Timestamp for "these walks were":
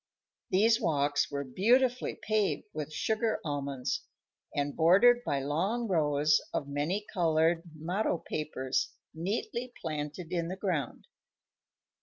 0.49-1.43